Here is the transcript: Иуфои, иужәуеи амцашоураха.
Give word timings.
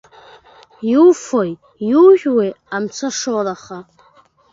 Иуфои, 0.91 1.51
иужәуеи 1.91 2.51
амцашоураха. 2.75 3.79